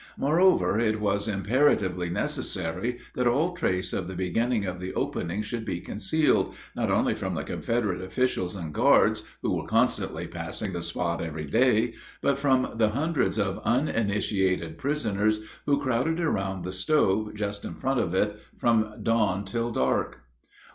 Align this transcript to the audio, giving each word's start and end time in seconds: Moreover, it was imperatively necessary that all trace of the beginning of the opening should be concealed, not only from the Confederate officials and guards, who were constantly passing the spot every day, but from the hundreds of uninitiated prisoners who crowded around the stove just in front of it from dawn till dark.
Moreover, 0.17 0.79
it 0.79 0.99
was 0.99 1.27
imperatively 1.27 2.09
necessary 2.09 2.97
that 3.13 3.27
all 3.27 3.55
trace 3.55 3.93
of 3.93 4.07
the 4.07 4.15
beginning 4.15 4.65
of 4.65 4.79
the 4.79 4.95
opening 4.95 5.43
should 5.43 5.63
be 5.63 5.79
concealed, 5.79 6.55
not 6.75 6.89
only 6.89 7.13
from 7.13 7.35
the 7.35 7.43
Confederate 7.43 8.01
officials 8.01 8.55
and 8.55 8.73
guards, 8.73 9.21
who 9.43 9.53
were 9.55 9.67
constantly 9.67 10.25
passing 10.25 10.73
the 10.73 10.81
spot 10.81 11.21
every 11.21 11.45
day, 11.45 11.93
but 12.19 12.39
from 12.39 12.71
the 12.77 12.89
hundreds 12.89 13.37
of 13.37 13.61
uninitiated 13.63 14.79
prisoners 14.79 15.43
who 15.67 15.79
crowded 15.79 16.19
around 16.19 16.63
the 16.63 16.71
stove 16.71 17.35
just 17.35 17.63
in 17.63 17.75
front 17.75 17.99
of 17.99 18.15
it 18.15 18.39
from 18.57 18.95
dawn 19.03 19.45
till 19.45 19.69
dark. 19.69 20.21